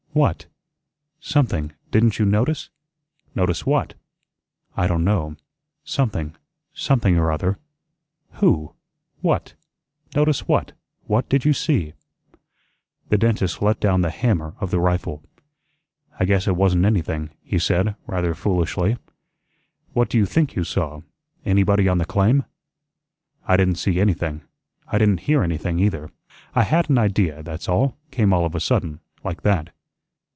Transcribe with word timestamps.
"What?" 0.13 0.47
"Something 1.21 1.71
didn't 1.91 2.19
you 2.19 2.25
notice?" 2.25 2.69
"Notice 3.33 3.65
what?" 3.65 3.93
"I 4.75 4.85
don' 4.85 5.05
know. 5.05 5.37
Something 5.85 6.35
something 6.73 7.17
or 7.17 7.31
other." 7.31 7.59
"Who? 8.33 8.73
What? 9.21 9.53
Notice 10.13 10.49
what? 10.49 10.73
What 11.07 11.29
did 11.29 11.45
you 11.45 11.53
see?" 11.53 11.93
The 13.07 13.17
dentist 13.17 13.61
let 13.61 13.79
down 13.79 14.01
the 14.01 14.09
hammer 14.09 14.53
of 14.59 14.69
the 14.69 14.81
rifle. 14.81 15.23
"I 16.19 16.25
guess 16.25 16.45
it 16.45 16.57
wasn't 16.57 16.83
anything," 16.83 17.29
he 17.41 17.57
said 17.57 17.95
rather 18.05 18.33
foolishly. 18.35 18.97
"What 19.93 20.09
d'you 20.09 20.25
think 20.25 20.57
you 20.57 20.65
saw 20.65 21.03
anybody 21.45 21.87
on 21.87 21.99
the 21.99 22.05
claim?" 22.05 22.43
"I 23.47 23.55
didn't 23.55 23.75
see 23.75 23.97
anything. 24.01 24.41
I 24.89 24.97
didn't 24.97 25.21
hear 25.21 25.41
anything 25.41 25.79
either. 25.79 26.09
I 26.53 26.63
had 26.63 26.89
an 26.89 26.97
idea, 26.97 27.41
that's 27.43 27.69
all; 27.69 27.97
came 28.11 28.33
all 28.33 28.45
of 28.45 28.55
a 28.55 28.59
sudden, 28.59 28.99
like 29.23 29.43
that. 29.43 29.69